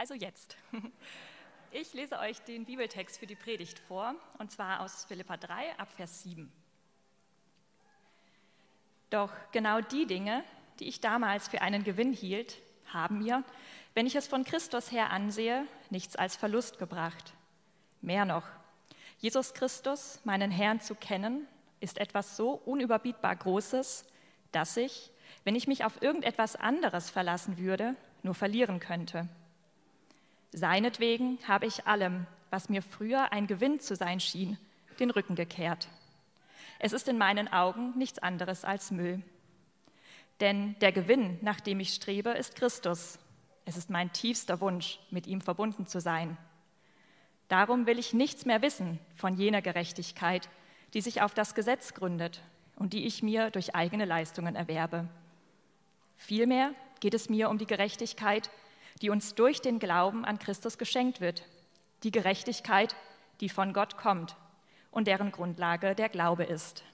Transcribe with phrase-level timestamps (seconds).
[0.00, 0.56] Also jetzt.
[1.72, 5.88] Ich lese euch den Bibeltext für die Predigt vor, und zwar aus Philippa 3 ab
[5.94, 6.50] Vers 7.
[9.08, 10.42] Doch genau die Dinge,
[10.80, 12.56] die ich damals für einen Gewinn hielt,
[12.92, 13.44] haben mir,
[13.94, 17.34] wenn ich es von Christus her ansehe, nichts als Verlust gebracht.
[18.00, 18.48] Mehr noch,
[19.18, 21.46] Jesus Christus, meinen Herrn zu kennen,
[21.78, 24.06] ist etwas so unüberbietbar Großes,
[24.50, 25.12] dass ich,
[25.44, 27.94] wenn ich mich auf irgendetwas anderes verlassen würde,
[28.24, 29.28] nur verlieren könnte.
[30.52, 34.58] Seinetwegen habe ich allem, was mir früher ein Gewinn zu sein schien,
[34.98, 35.88] den Rücken gekehrt.
[36.78, 39.22] Es ist in meinen Augen nichts anderes als Müll.
[40.40, 43.18] Denn der Gewinn, nach dem ich strebe, ist Christus.
[43.64, 46.36] Es ist mein tiefster Wunsch, mit ihm verbunden zu sein.
[47.48, 50.48] Darum will ich nichts mehr wissen von jener Gerechtigkeit,
[50.94, 52.42] die sich auf das Gesetz gründet
[52.76, 55.08] und die ich mir durch eigene Leistungen erwerbe.
[56.16, 58.50] Vielmehr geht es mir um die Gerechtigkeit,
[59.02, 61.44] die uns durch den Glauben an Christus geschenkt wird,
[62.02, 62.94] die Gerechtigkeit,
[63.40, 64.36] die von Gott kommt
[64.90, 66.84] und deren Grundlage der Glaube ist.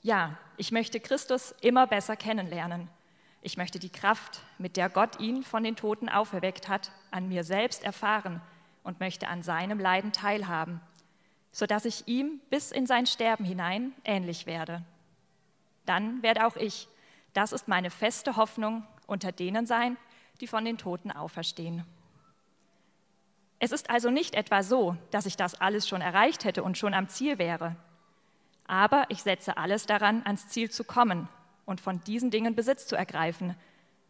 [0.00, 2.88] Ja, ich möchte Christus immer besser kennenlernen.
[3.42, 7.44] Ich möchte die Kraft, mit der Gott ihn von den Toten auferweckt hat, an mir
[7.44, 8.40] selbst erfahren
[8.82, 10.80] und möchte an seinem Leiden teilhaben,
[11.52, 14.84] sodass ich ihm bis in sein Sterben hinein ähnlich werde.
[15.86, 16.88] Dann werde auch ich,
[17.32, 19.96] das ist meine feste Hoffnung, unter denen sein,
[20.40, 21.84] die von den Toten auferstehen.
[23.58, 26.94] Es ist also nicht etwa so, dass ich das alles schon erreicht hätte und schon
[26.94, 27.74] am Ziel wäre.
[28.66, 31.28] Aber ich setze alles daran, ans Ziel zu kommen
[31.66, 33.56] und von diesen Dingen Besitz zu ergreifen,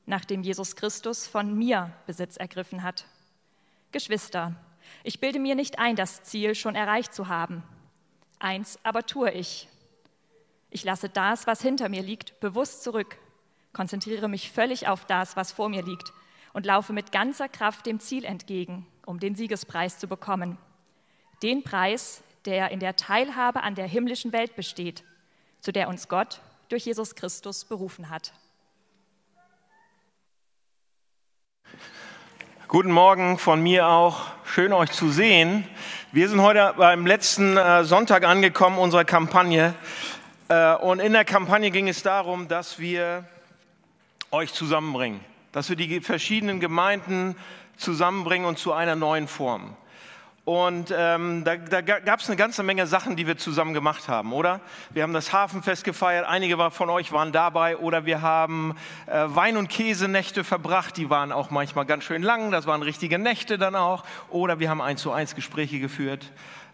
[0.05, 3.06] nachdem Jesus Christus von mir Besitz ergriffen hat.
[3.91, 4.55] Geschwister,
[5.03, 7.62] ich bilde mir nicht ein, das Ziel schon erreicht zu haben.
[8.39, 9.69] Eins aber tue ich.
[10.71, 13.19] Ich lasse das, was hinter mir liegt, bewusst zurück
[13.79, 16.12] konzentriere mich völlig auf das, was vor mir liegt
[16.59, 20.59] und laufe mit ganzer Kraft dem Ziel entgegen, um den Siegespreis zu bekommen.
[21.41, 25.05] Den Preis, der in der Teilhabe an der himmlischen Welt besteht,
[25.61, 28.32] zu der uns Gott durch Jesus Christus berufen hat.
[32.66, 34.27] Guten Morgen von mir auch.
[34.44, 35.65] Schön euch zu sehen.
[36.11, 39.77] Wir sind heute beim letzten äh, Sonntag angekommen unserer Kampagne.
[40.49, 43.22] Äh, und in der Kampagne ging es darum, dass wir
[44.32, 45.21] euch zusammenbringen,
[45.58, 47.34] dass wir die verschiedenen Gemeinden
[47.76, 49.76] zusammenbringen und zu einer neuen Form.
[50.44, 54.32] Und ähm, da, da gab es eine ganze Menge Sachen, die wir zusammen gemacht haben,
[54.32, 54.60] oder?
[54.91, 58.76] Wir haben das Hafenfest gefeiert, einige von euch waren dabei, oder wir haben
[59.06, 63.19] äh, Wein- und Käsenächte verbracht, die waren auch manchmal ganz schön lang, das waren richtige
[63.19, 66.30] Nächte dann auch, oder wir haben eins zu eins Gespräche geführt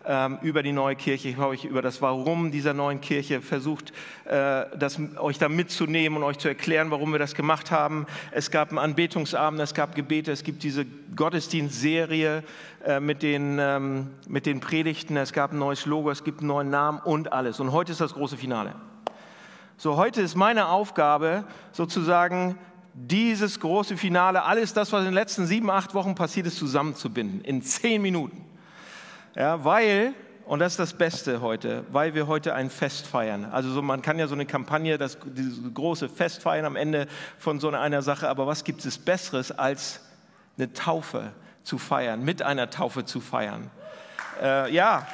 [0.06, 1.28] ähm, über die neue Kirche.
[1.28, 3.92] Ich habe euch über das Warum dieser neuen Kirche versucht,
[4.24, 8.06] äh, das, euch da mitzunehmen und euch zu erklären, warum wir das gemacht haben.
[8.30, 10.84] Es gab einen Anbetungsabend, es gab Gebete, es gibt diese
[11.16, 12.42] Gottesdienstserie
[12.84, 16.48] äh, mit, den, ähm, mit den Predigten, es gab ein neues Logo, es gibt einen
[16.48, 17.60] neuen Namen und alles.
[17.60, 18.74] Und heute ist das große Finale.
[19.76, 22.56] So, heute ist meine Aufgabe sozusagen,
[22.94, 27.40] dieses große Finale, alles das, was in den letzten sieben, acht Wochen passiert ist, zusammenzubinden
[27.40, 28.44] in zehn Minuten.
[29.36, 30.14] Ja, weil,
[30.44, 33.46] und das ist das Beste heute, weil wir heute ein Fest feiern.
[33.46, 35.18] Also so, man kann ja so eine Kampagne, das
[35.74, 37.08] große Fest feiern am Ende
[37.38, 40.00] von so einer Sache, aber was gibt es Besseres als
[40.56, 41.32] eine Taufe
[41.64, 43.70] zu feiern, mit einer Taufe zu feiern?
[44.40, 45.04] Äh, ja.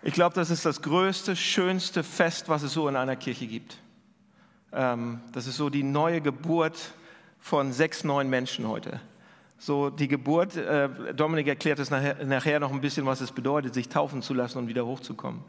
[0.00, 3.76] Ich glaube, das ist das größte, schönste Fest, was es so in einer Kirche gibt.
[4.72, 6.94] Ähm, das ist so die neue Geburt
[7.40, 9.00] von sechs neuen Menschen heute.
[9.58, 13.74] So die Geburt, äh, Dominik erklärt es nachher, nachher, noch ein bisschen, was es bedeutet,
[13.74, 15.42] sich taufen zu lassen und wieder hochzukommen.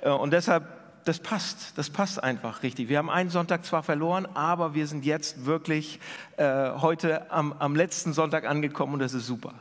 [0.00, 0.68] Äh, und deshalb,
[1.04, 2.88] das passt, das passt einfach richtig.
[2.88, 5.98] Wir haben einen Sonntag zwar verloren, aber wir sind jetzt wirklich
[6.36, 9.54] äh, heute am, am letzten Sonntag angekommen und das ist super.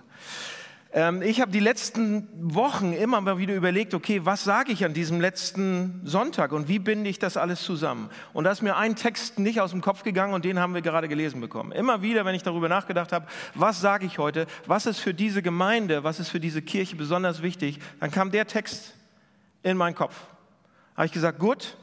[0.92, 4.94] Ähm, ich habe die letzten Wochen immer mal wieder überlegt, okay, was sage ich an
[4.94, 8.10] diesem letzten Sonntag und wie binde ich das alles zusammen?
[8.34, 10.82] Und da ist mir ein Text nicht aus dem Kopf gegangen und den haben wir
[10.82, 11.72] gerade gelesen bekommen.
[11.72, 15.44] Immer wieder, wenn ich darüber nachgedacht habe, was sage ich heute, was ist für diese
[15.44, 18.96] Gemeinde, was ist für diese Kirche besonders wichtig, dann kam der Text
[19.62, 20.16] in meinen Kopf.
[20.96, 21.78] Habe ich gesagt, gut,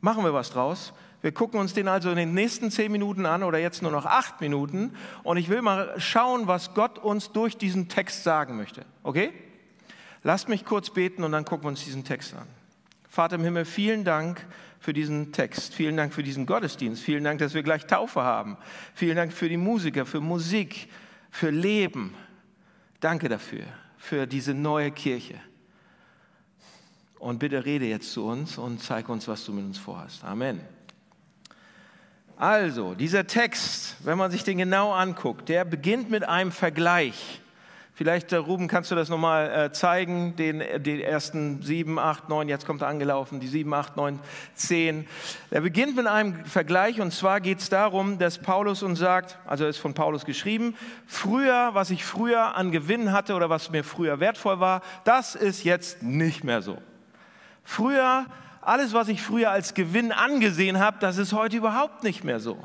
[0.00, 0.92] machen wir was draus.
[1.20, 4.06] Wir gucken uns den also in den nächsten zehn Minuten an oder jetzt nur noch
[4.06, 4.94] acht Minuten.
[5.24, 8.84] Und ich will mal schauen, was Gott uns durch diesen Text sagen möchte.
[9.02, 9.32] Okay?
[10.22, 12.46] Lasst mich kurz beten und dann gucken wir uns diesen Text an.
[13.08, 14.46] Vater im Himmel, vielen Dank
[14.78, 15.74] für diesen Text.
[15.74, 17.02] Vielen Dank für diesen Gottesdienst.
[17.02, 18.56] Vielen Dank, dass wir gleich Taufe haben.
[18.94, 20.88] Vielen Dank für die Musiker, für Musik,
[21.30, 22.14] für Leben.
[23.00, 23.64] Danke dafür,
[23.96, 25.40] für diese neue Kirche.
[27.18, 30.22] Und bitte rede jetzt zu uns und zeig uns, was du mit uns vorhast.
[30.24, 30.77] Amen.
[32.40, 37.40] Also, dieser Text, wenn man sich den genau anguckt, der beginnt mit einem Vergleich.
[37.94, 42.28] Vielleicht, äh, Ruben, kannst du das nochmal äh, zeigen, den, äh, den ersten sieben, acht,
[42.28, 44.20] neun, jetzt kommt er angelaufen, die sieben, acht, neun,
[44.54, 45.04] zehn.
[45.50, 49.66] Er beginnt mit einem Vergleich und zwar geht es darum, dass Paulus uns sagt, also
[49.66, 50.76] ist von Paulus geschrieben,
[51.08, 55.64] früher, was ich früher an Gewinn hatte oder was mir früher wertvoll war, das ist
[55.64, 56.78] jetzt nicht mehr so.
[57.64, 58.26] Früher
[58.68, 62.58] alles, was ich früher als Gewinn angesehen habe, das ist heute überhaupt nicht mehr so.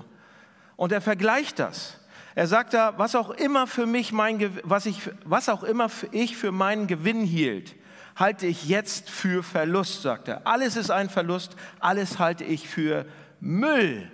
[0.75, 1.99] Und er vergleicht das.
[2.35, 6.35] Er sagt da, was auch immer für mich mein, was ich, was auch immer ich
[6.35, 7.75] für meinen Gewinn hielt,
[8.15, 10.45] halte ich jetzt für Verlust, sagt er.
[10.45, 13.05] Alles ist ein Verlust, alles halte ich für
[13.39, 14.11] Müll.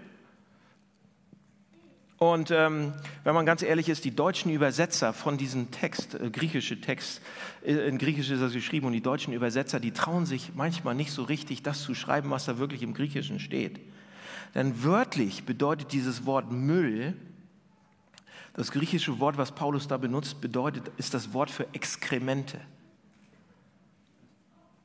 [2.19, 2.92] Und ähm,
[3.24, 7.21] wenn man ganz ehrlich ist, die deutschen Übersetzer von diesem Text, äh, griechische Text,
[7.66, 11.13] äh, in Griechisch ist das geschrieben, und die deutschen Übersetzer, die trauen sich manchmal nicht
[11.13, 13.80] so richtig, das zu schreiben, was da wirklich im Griechischen steht.
[14.54, 17.16] Denn wörtlich bedeutet dieses Wort Müll,
[18.54, 22.60] das griechische Wort, was Paulus da benutzt, bedeutet, ist das Wort für Exkremente.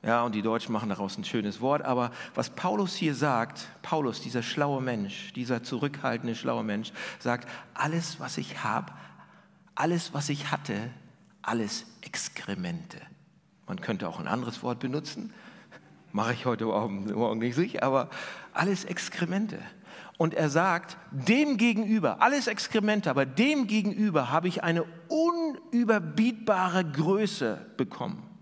[0.04, 4.20] Ja, und die Deutschen machen daraus ein schönes Wort, aber was Paulus hier sagt, Paulus,
[4.20, 8.92] dieser schlaue Mensch, dieser zurückhaltende schlaue Mensch, sagt, alles, was ich habe,
[9.74, 10.90] alles, was ich hatte,
[11.40, 12.98] alles Exkremente.
[13.66, 15.32] Man könnte auch ein anderes Wort benutzen,
[16.12, 18.10] mache ich heute Morgen nicht sicher, aber
[18.52, 19.58] alles Exkremente.
[20.18, 27.72] Und er sagt, dem gegenüber, alles Exkremente, aber dem gegenüber habe ich eine unüberbietbare Größe
[27.78, 28.33] bekommen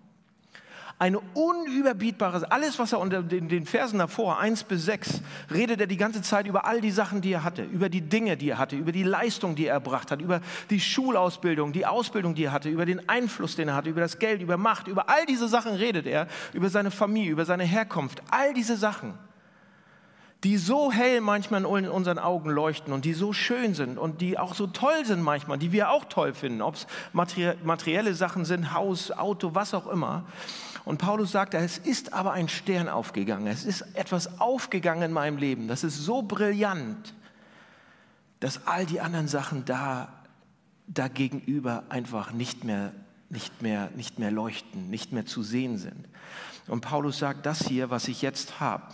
[1.03, 5.21] eine unüberbietbare, alles, was er unter den, Versen davor, 1 bis 6,
[5.53, 8.37] redet er die ganze Zeit über all die Sachen, die er hatte, über die Dinge,
[8.37, 10.41] die er hatte, über die Leistung, die er erbracht hat, über
[10.71, 14.21] die Schulausbildung, die Ausbildung, die er hatte, über den Einfluss, den er hatte, über das
[14.21, 18.23] Geld, über Macht, über all diese Sachen redet er, über seine Familie, über seine Herkunft,
[18.31, 19.15] all diese Sachen
[20.45, 24.39] die so hell manchmal in unseren Augen leuchten und die so schön sind und die
[24.39, 28.73] auch so toll sind manchmal, die wir auch toll finden, ob es materielle Sachen sind,
[28.73, 30.25] Haus, Auto, was auch immer.
[30.85, 33.47] Und Paulus sagt, es ist aber ein Stern aufgegangen.
[33.47, 35.69] Es ist etwas aufgegangen in meinem Leben.
[35.69, 37.15] Das ist so brillant,
[38.41, 40.13] dass all die anderen Sachen da
[40.89, 42.93] dagegenüber einfach nicht mehr,
[43.31, 46.09] nicht, mehr, nicht mehr leuchten, nicht mehr zu sehen sind.
[46.67, 48.85] Und Paulus sagt, das hier, was ich jetzt habe,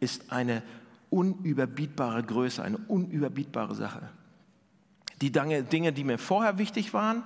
[0.00, 0.62] ist eine
[1.10, 4.08] unüberbietbare Größe, eine unüberbietbare Sache.
[5.20, 7.22] Die Dinge, die mir vorher wichtig waren,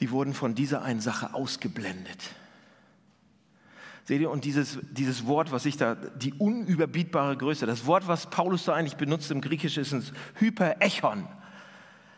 [0.00, 2.34] die wurden von dieser einen Sache ausgeblendet.
[4.06, 8.30] Seht ihr, und dieses, dieses Wort, was ich da, die unüberbietbare Größe, das Wort, was
[8.30, 10.04] Paulus da eigentlich benutzt im Griechischen, ist ein
[10.36, 11.26] Hyperechon.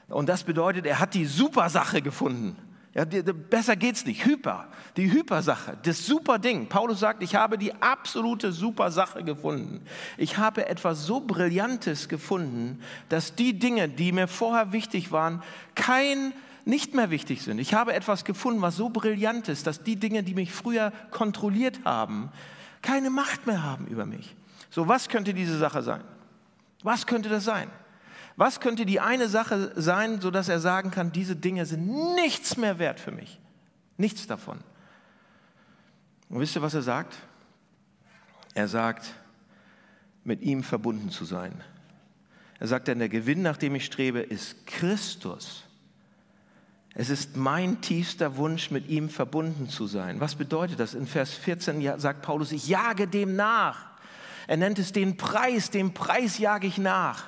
[0.08, 2.56] Und das bedeutet, er hat die Supersache gefunden.
[2.94, 4.26] Ja, besser geht's nicht.
[4.26, 4.68] Hyper,
[4.98, 6.68] die Hypersache, das super Ding.
[6.68, 9.80] Paulus sagt, ich habe die absolute Supersache gefunden.
[10.18, 15.42] Ich habe etwas so Brillantes gefunden, dass die Dinge, die mir vorher wichtig waren,
[15.74, 16.34] kein
[16.68, 17.58] nicht mehr wichtig sind.
[17.58, 21.80] Ich habe etwas gefunden, was so brillant ist, dass die Dinge, die mich früher kontrolliert
[21.84, 22.30] haben,
[22.82, 24.36] keine Macht mehr haben über mich.
[24.70, 26.04] So, was könnte diese Sache sein?
[26.82, 27.70] Was könnte das sein?
[28.36, 32.78] Was könnte die eine Sache sein, sodass er sagen kann, diese Dinge sind nichts mehr
[32.78, 33.40] wert für mich?
[33.96, 34.58] Nichts davon.
[36.28, 37.16] Und wisst ihr, was er sagt?
[38.54, 39.14] Er sagt,
[40.22, 41.64] mit ihm verbunden zu sein.
[42.60, 45.67] Er sagt dann, der Gewinn, nach dem ich strebe, ist Christus
[47.00, 50.18] es ist mein tiefster Wunsch, mit ihm verbunden zu sein.
[50.18, 50.94] Was bedeutet das?
[50.94, 53.86] In Vers 14 sagt Paulus, ich jage dem nach.
[54.48, 57.26] Er nennt es den Preis, dem Preis jage ich nach.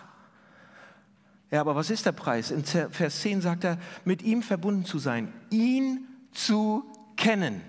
[1.53, 2.51] Ja, aber was ist der Preis?
[2.51, 6.85] In Vers 10 sagt er, mit ihm verbunden zu sein, ihn zu
[7.17, 7.61] kennen.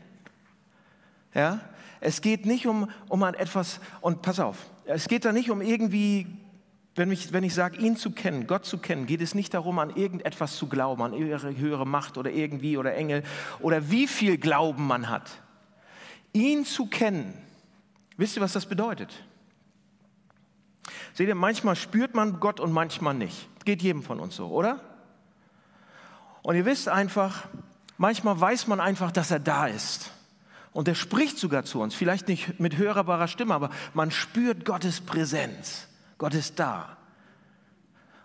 [1.36, 1.60] Ja,
[2.00, 6.26] es geht nicht um, um etwas, und pass auf, es geht da nicht um irgendwie
[6.96, 9.80] wenn ich, wenn ich sage, ihn zu kennen, Gott zu kennen, geht es nicht darum,
[9.80, 13.24] an irgendetwas zu glauben, an ihre höhere Macht oder irgendwie oder Engel
[13.60, 15.32] oder wie viel Glauben man hat.
[16.34, 17.34] Ihn zu kennen,
[18.18, 19.24] wisst ihr, was das bedeutet?
[21.14, 23.48] Seht ihr, manchmal spürt man Gott und manchmal nicht.
[23.64, 24.82] Geht jedem von uns so, oder?
[26.42, 27.48] Und ihr wisst einfach,
[27.98, 30.12] manchmal weiß man einfach, dass er da ist.
[30.74, 35.02] Und er spricht sogar zu uns, vielleicht nicht mit hörbarer Stimme, aber man spürt Gottes
[35.02, 35.88] Präsenz.
[36.22, 36.98] Gott ist da.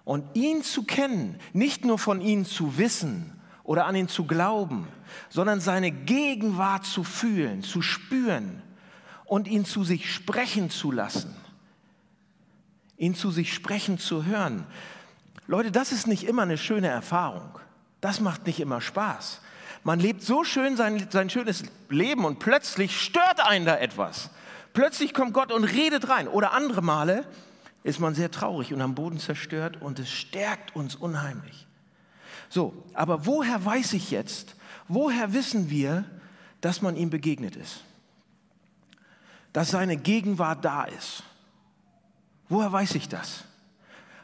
[0.05, 3.33] Und ihn zu kennen, nicht nur von ihm zu wissen
[3.65, 4.87] oder an ihn zu glauben,
[5.31, 8.63] sondern seine Gegenwart zu fühlen, zu spüren
[9.25, 11.35] und ihn zu sich sprechen zu lassen,
[12.99, 14.67] ihn zu sich sprechen zu hören.
[15.47, 17.59] Leute, das ist nicht immer eine schöne Erfahrung.
[18.03, 19.41] Das macht nicht immer Spaß.
[19.85, 24.29] Man lebt so schön sein, sein schönes Leben und plötzlich stört einen da etwas.
[24.75, 26.29] Plötzlich kommt Gott und redet rein.
[26.29, 27.27] Oder andere Male,
[27.87, 31.69] ist man sehr traurig und am Boden zerstört und es stärkt uns unheimlich.
[32.49, 34.57] So, aber woher weiß ich jetzt,
[34.89, 36.05] woher wissen wir,
[36.61, 37.85] dass man ihm begegnet ist?
[39.53, 41.23] Dass seine Gegenwart da ist.
[42.49, 43.45] Woher weiß ich das?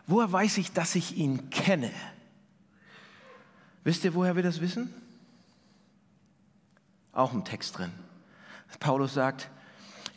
[0.08, 1.92] Woher weiß ich, dass ich ihn kenne?
[3.84, 4.92] Wisst ihr, woher wir das wissen?
[7.12, 7.92] Auch im Text drin.
[8.80, 9.48] Paulus sagt,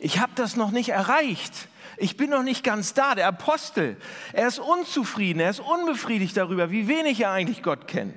[0.00, 1.68] ich habe das noch nicht erreicht.
[1.96, 3.14] Ich bin noch nicht ganz da.
[3.14, 3.96] Der Apostel,
[4.32, 8.14] er ist unzufrieden, er ist unbefriedigt darüber, wie wenig er eigentlich Gott kennt.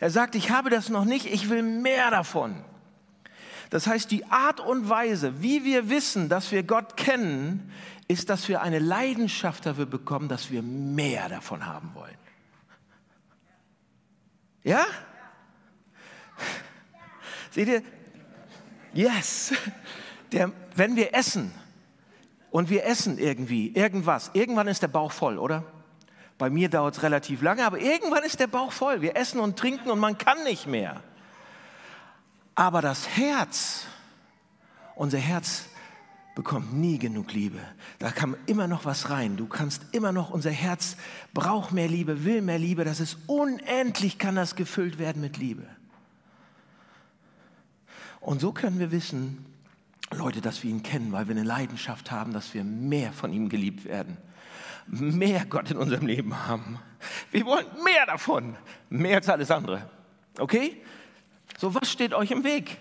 [0.00, 2.64] Er sagt, ich habe das noch nicht, ich will mehr davon.
[3.70, 7.72] Das heißt, die Art und Weise, wie wir wissen, dass wir Gott kennen,
[8.06, 12.16] ist, dass wir eine Leidenschaft dafür bekommen, dass wir mehr davon haben wollen.
[14.62, 14.84] Ja?
[17.50, 17.82] Seht ihr?
[18.92, 19.52] Yes.
[20.32, 21.52] Der, wenn wir essen
[22.54, 25.64] und wir essen irgendwie irgendwas, irgendwann ist der Bauch voll, oder?
[26.38, 29.00] Bei mir dauert es relativ lange, aber irgendwann ist der Bauch voll.
[29.00, 31.02] Wir essen und trinken und man kann nicht mehr.
[32.54, 33.86] Aber das Herz,
[34.94, 35.64] unser Herz
[36.36, 37.58] bekommt nie genug Liebe.
[37.98, 39.36] Da kann immer noch was rein.
[39.36, 40.96] Du kannst immer noch, unser Herz
[41.32, 42.84] braucht mehr Liebe, will mehr Liebe.
[42.84, 45.66] Das ist unendlich, kann das gefüllt werden mit Liebe.
[48.20, 49.44] Und so können wir wissen,
[50.14, 53.48] Leute, dass wir ihn kennen, weil wir eine Leidenschaft haben, dass wir mehr von ihm
[53.48, 54.16] geliebt werden.
[54.86, 56.78] Mehr Gott in unserem Leben haben.
[57.30, 58.56] Wir wollen mehr davon.
[58.90, 59.88] Mehr als alles andere.
[60.38, 60.82] Okay?
[61.58, 62.78] So, was steht euch im Weg?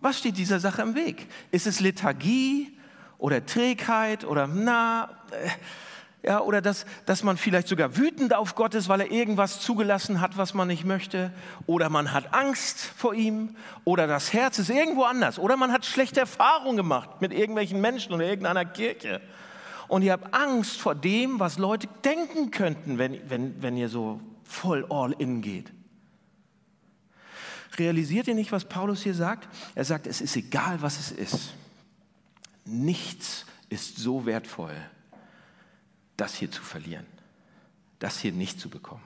[0.00, 1.26] Was steht dieser Sache im Weg?
[1.50, 2.76] Ist es Lethargie
[3.18, 5.48] oder Trägheit oder na, äh,
[6.24, 10.20] ja, oder dass, dass man vielleicht sogar wütend auf Gott ist, weil er irgendwas zugelassen
[10.20, 11.32] hat, was man nicht möchte,
[11.66, 15.86] oder man hat Angst vor ihm, oder das Herz ist irgendwo anders, oder man hat
[15.86, 19.20] schlechte Erfahrungen gemacht mit irgendwelchen Menschen oder irgendeiner Kirche.
[19.86, 24.20] Und ihr habt Angst vor dem, was Leute denken könnten, wenn, wenn, wenn ihr so
[24.44, 25.72] voll all in geht.
[27.78, 29.48] Realisiert ihr nicht, was Paulus hier sagt?
[29.74, 31.54] Er sagt, es ist egal, was es ist.
[32.64, 34.74] Nichts ist so wertvoll,
[36.18, 37.06] das hier zu verlieren,
[37.98, 39.04] das hier nicht zu bekommen.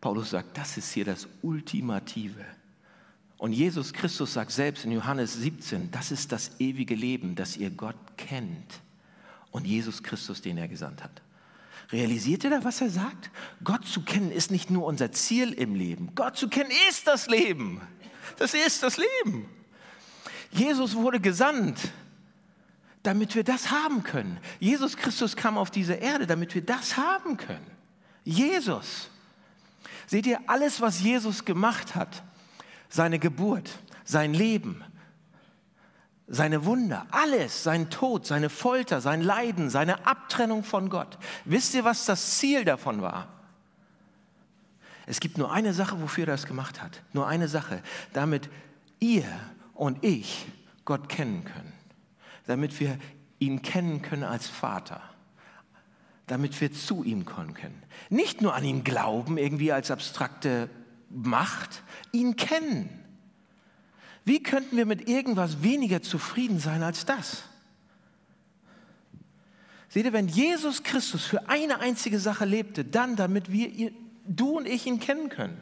[0.00, 2.44] Paulus sagt, das ist hier das Ultimative.
[3.36, 7.70] Und Jesus Christus sagt selbst in Johannes 17, das ist das ewige Leben, dass ihr
[7.70, 8.80] Gott kennt
[9.52, 11.22] und Jesus Christus, den er gesandt hat.
[11.90, 13.30] Realisiert ihr da, was er sagt?
[13.64, 16.10] Gott zu kennen ist nicht nur unser Ziel im Leben.
[16.14, 17.80] Gott zu kennen ist das Leben.
[18.38, 19.48] Das ist das Leben.
[20.50, 21.78] Jesus wurde gesandt,
[23.08, 24.38] damit wir das haben können.
[24.60, 27.66] Jesus Christus kam auf diese Erde, damit wir das haben können.
[28.22, 29.08] Jesus.
[30.06, 32.22] Seht ihr, alles, was Jesus gemacht hat,
[32.90, 33.70] seine Geburt,
[34.04, 34.84] sein Leben,
[36.26, 41.16] seine Wunder, alles, sein Tod, seine Folter, sein Leiden, seine Abtrennung von Gott.
[41.46, 43.28] Wisst ihr, was das Ziel davon war?
[45.06, 47.02] Es gibt nur eine Sache, wofür er das gemacht hat.
[47.14, 48.50] Nur eine Sache, damit
[49.00, 49.24] ihr
[49.72, 50.46] und ich
[50.84, 51.77] Gott kennen können.
[52.48, 52.98] Damit wir
[53.38, 55.02] ihn kennen können als Vater.
[56.26, 57.82] Damit wir zu ihm kommen können.
[58.08, 60.70] Nicht nur an ihn glauben, irgendwie als abstrakte
[61.10, 62.88] Macht, ihn kennen.
[64.24, 67.42] Wie könnten wir mit irgendwas weniger zufrieden sein als das?
[69.90, 73.92] Seht ihr, wenn Jesus Christus für eine einzige Sache lebte, dann damit wir,
[74.26, 75.58] du und ich ihn kennen können.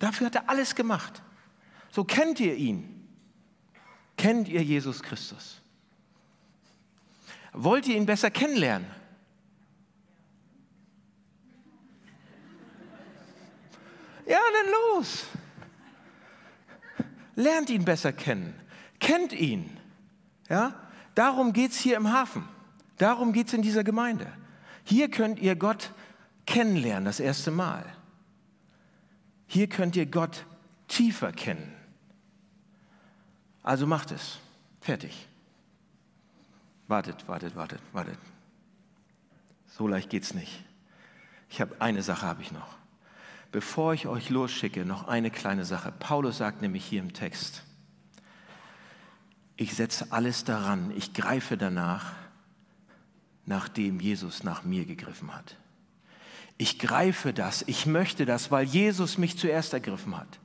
[0.00, 1.22] Dafür hat er alles gemacht.
[1.92, 3.08] So kennt ihr ihn.
[4.16, 5.60] Kennt ihr Jesus Christus?
[7.54, 8.86] Wollt ihr ihn besser kennenlernen?
[14.26, 15.26] Ja, dann los.
[17.36, 18.54] Lernt ihn besser kennen.
[18.98, 19.78] Kennt ihn.
[20.48, 20.74] Ja?
[21.14, 22.48] Darum geht es hier im Hafen.
[22.98, 24.32] Darum geht es in dieser Gemeinde.
[24.82, 25.92] Hier könnt ihr Gott
[26.46, 27.84] kennenlernen, das erste Mal.
[29.46, 30.44] Hier könnt ihr Gott
[30.88, 31.72] tiefer kennen.
[33.62, 34.38] Also macht es.
[34.80, 35.28] Fertig.
[36.88, 38.18] Wartet, wartet, wartet, wartet.
[39.66, 40.64] So leicht geht's nicht.
[41.48, 42.74] Ich habe eine Sache habe ich noch
[43.54, 45.92] bevor ich euch losschicke, noch eine kleine Sache.
[45.92, 47.62] Paulus sagt nämlich hier im Text,
[49.56, 52.14] ich setze alles daran, ich greife danach,
[53.46, 55.56] nachdem Jesus nach mir gegriffen hat.
[56.58, 60.40] Ich greife das, ich möchte das, weil Jesus mich zuerst ergriffen hat.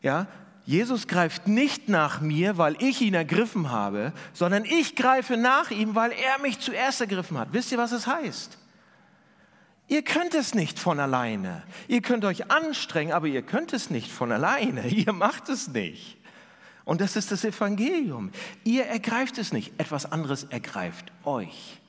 [0.00, 0.28] Ja,
[0.64, 5.94] Jesus greift nicht nach mir, weil ich ihn ergriffen habe, sondern ich greife nach ihm,
[5.94, 7.48] weil er mich zuerst ergriffen hat.
[7.52, 8.58] Wisst ihr, was es heißt?
[9.88, 11.64] Ihr könnt es nicht von alleine.
[11.88, 14.88] Ihr könnt euch anstrengen, aber ihr könnt es nicht von alleine.
[14.88, 16.16] Ihr macht es nicht.
[16.84, 18.30] Und das ist das Evangelium.
[18.64, 19.72] Ihr ergreift es nicht.
[19.78, 21.81] Etwas anderes ergreift euch.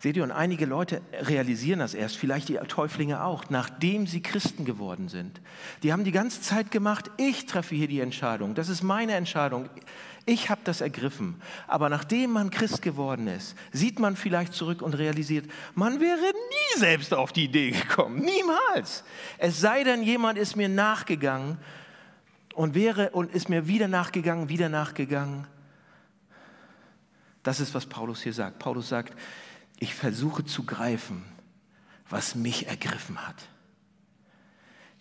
[0.00, 4.64] Seht ihr, und einige Leute realisieren das erst, vielleicht die Täuflinge auch, nachdem sie Christen
[4.64, 5.40] geworden sind.
[5.82, 9.68] Die haben die ganze Zeit gemacht, ich treffe hier die Entscheidung, das ist meine Entscheidung,
[10.24, 11.40] ich habe das ergriffen.
[11.66, 16.78] Aber nachdem man Christ geworden ist, sieht man vielleicht zurück und realisiert, man wäre nie
[16.78, 19.02] selbst auf die Idee gekommen, niemals.
[19.38, 21.58] Es sei denn, jemand ist mir nachgegangen
[22.54, 25.46] und wäre und ist mir wieder nachgegangen, wieder nachgegangen.
[27.42, 28.58] Das ist, was Paulus hier sagt.
[28.58, 29.14] Paulus sagt,
[29.78, 31.24] ich versuche zu greifen,
[32.08, 33.36] was mich ergriffen hat.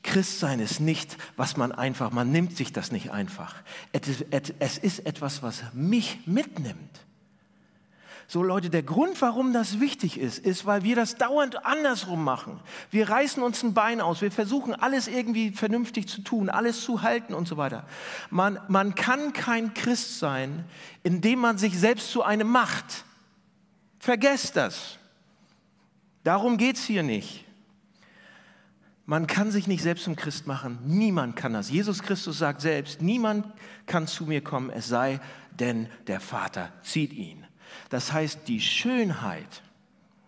[0.04, 3.56] Christsein ist nicht, was man einfach, man nimmt sich das nicht einfach.
[3.92, 7.02] Es ist etwas, was mich mitnimmt.
[8.30, 12.60] So Leute, der Grund, warum das wichtig ist, ist, weil wir das dauernd andersrum machen.
[12.92, 17.04] Wir reißen uns ein Bein aus, wir versuchen alles irgendwie vernünftig zu tun, alles zu
[17.04, 17.86] halten und so weiter.
[18.30, 20.66] Man, man kann kein Christ sein,
[21.04, 23.06] indem man sich selbst zu einem macht.
[24.00, 24.98] Vergesst das.
[26.24, 27.46] Darum geht es hier nicht.
[29.06, 30.80] Man kann sich nicht selbst zum Christ machen.
[30.84, 31.70] Niemand kann das.
[31.70, 33.46] Jesus Christus sagt selbst, niemand
[33.86, 37.46] kann zu mir kommen, es sei denn der Vater zieht ihn.
[37.90, 39.64] Das heißt, die Schönheit,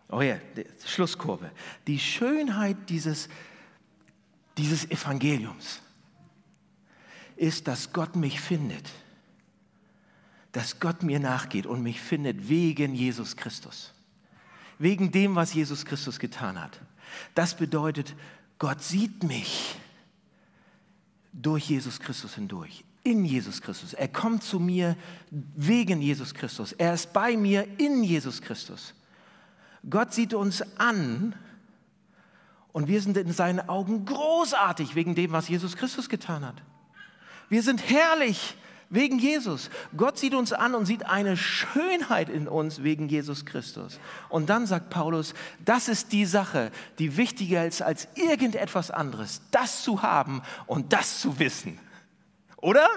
[0.09, 0.38] oh ja,
[0.85, 1.51] Schlusskurve,
[1.88, 3.27] die Schönheit dieses,
[4.57, 5.81] dieses Evangeliums
[7.35, 8.89] ist, dass Gott mich findet
[10.51, 13.94] dass Gott mir nachgeht und mich findet wegen Jesus Christus.
[14.77, 16.79] Wegen dem, was Jesus Christus getan hat.
[17.36, 18.15] Das bedeutet,
[18.58, 19.75] Gott sieht mich
[21.34, 23.94] durch Jesus Christus hindurch, in Jesus Christus.
[23.94, 24.96] Er kommt zu mir
[25.32, 26.72] wegen Jesus Christus.
[26.74, 28.94] Er ist bei mir in Jesus Christus.
[29.89, 31.36] Gott sieht uns an
[32.72, 36.62] und wir sind in seinen Augen großartig wegen dem, was Jesus Christus getan hat.
[37.48, 38.56] Wir sind herrlich
[38.89, 39.69] wegen Jesus.
[39.96, 44.00] Gott sieht uns an und sieht eine Schönheit in uns wegen Jesus Christus.
[44.29, 49.83] Und dann sagt Paulus, das ist die Sache, die wichtiger ist als irgendetwas anderes, das
[49.83, 51.79] zu haben und das zu wissen.
[52.57, 52.87] Oder?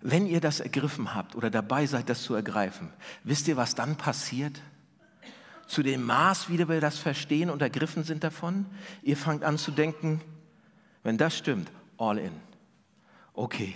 [0.00, 2.90] Wenn ihr das ergriffen habt oder dabei seid, das zu ergreifen,
[3.24, 4.62] wisst ihr, was dann passiert?
[5.66, 8.66] Zu dem Maß, wie wir das verstehen und ergriffen sind davon,
[9.02, 10.20] ihr fangt an zu denken,
[11.02, 12.49] wenn das stimmt, all in
[13.40, 13.74] okay.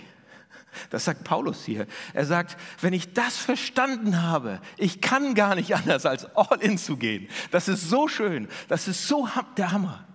[0.89, 1.87] Das sagt Paulus hier.
[2.13, 6.77] Er sagt, wenn ich das verstanden habe, ich kann gar nicht anders als all in
[6.77, 7.27] zu gehen.
[7.51, 8.47] Das ist so schön.
[8.67, 10.05] Das ist so der Hammer.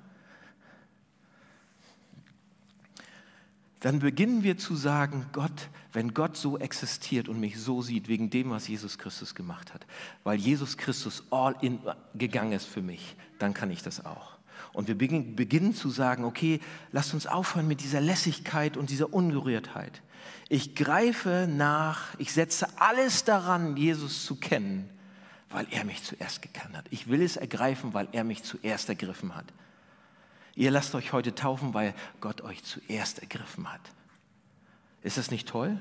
[3.80, 8.28] Dann beginnen wir zu sagen, Gott, wenn Gott so existiert und mich so sieht, wegen
[8.28, 9.86] dem, was Jesus Christus gemacht hat,
[10.22, 11.80] weil Jesus Christus all in
[12.14, 14.39] gegangen ist für mich, dann kann ich das auch.
[14.72, 16.60] Und wir beginnen zu sagen, okay,
[16.92, 20.02] lasst uns aufhören mit dieser Lässigkeit und dieser Ungerührtheit.
[20.48, 24.90] Ich greife nach, ich setze alles daran, Jesus zu kennen,
[25.48, 26.86] weil er mich zuerst gekannt hat.
[26.90, 29.46] Ich will es ergreifen, weil er mich zuerst ergriffen hat.
[30.54, 33.80] Ihr lasst euch heute taufen, weil Gott euch zuerst ergriffen hat.
[35.02, 35.80] Ist das nicht toll?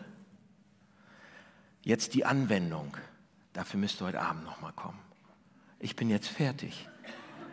[1.84, 2.96] Jetzt die Anwendung.
[3.54, 5.00] Dafür müsst ihr heute Abend nochmal kommen.
[5.80, 6.88] Ich bin jetzt fertig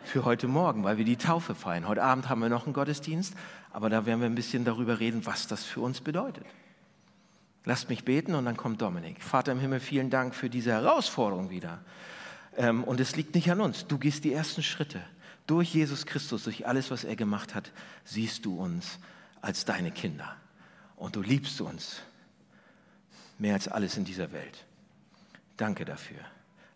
[0.07, 1.87] für heute Morgen, weil wir die Taufe feiern.
[1.87, 3.33] Heute Abend haben wir noch einen Gottesdienst,
[3.71, 6.45] aber da werden wir ein bisschen darüber reden, was das für uns bedeutet.
[7.65, 9.21] Lasst mich beten und dann kommt Dominik.
[9.21, 11.79] Vater im Himmel, vielen Dank für diese Herausforderung wieder.
[12.55, 13.87] Ähm, und es liegt nicht an uns.
[13.87, 15.01] Du gehst die ersten Schritte.
[15.47, 17.71] Durch Jesus Christus, durch alles, was er gemacht hat,
[18.05, 18.99] siehst du uns
[19.41, 20.35] als deine Kinder.
[20.95, 22.01] Und du liebst uns
[23.37, 24.65] mehr als alles in dieser Welt.
[25.57, 26.19] Danke dafür.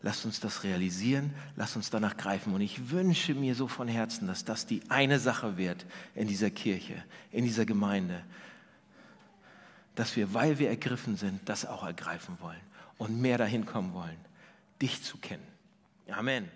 [0.04, 2.54] Lasst uns das realisieren, lasst uns danach greifen.
[2.54, 5.86] Und ich wünsche mir so von Herzen, dass das die eine Sache wird
[6.16, 8.24] in dieser Kirche, in dieser Gemeinde,
[9.96, 12.62] dass wir, weil wir ergriffen sind, das auch ergreifen wollen
[12.98, 14.18] und mehr dahin kommen wollen,
[14.82, 15.46] dich zu kennen.
[16.10, 16.50] Amen.